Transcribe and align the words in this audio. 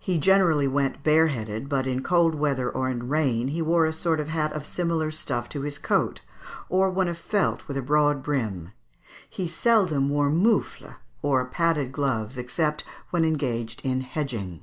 He 0.00 0.18
generally 0.18 0.66
went 0.66 1.04
bareheaded, 1.04 1.68
but 1.68 1.86
in 1.86 2.02
cold 2.02 2.34
weather 2.34 2.68
or 2.68 2.90
in 2.90 3.08
rain 3.08 3.46
he 3.46 3.62
wore 3.62 3.86
a 3.86 3.92
sort 3.92 4.18
of 4.18 4.26
hat 4.26 4.52
of 4.54 4.66
similar 4.66 5.12
stuff 5.12 5.48
to 5.50 5.60
his 5.60 5.78
coat, 5.78 6.20
or 6.68 6.90
one 6.90 7.06
of 7.06 7.16
felt 7.16 7.68
with 7.68 7.76
a 7.76 7.80
broad 7.80 8.24
brim. 8.24 8.72
He 9.30 9.46
seldom 9.46 10.08
wore 10.08 10.30
mouffles, 10.30 10.94
or 11.22 11.44
padded 11.44 11.92
gloves, 11.92 12.36
except 12.36 12.82
when 13.10 13.24
engaged 13.24 13.82
in 13.84 14.00
hedging. 14.00 14.62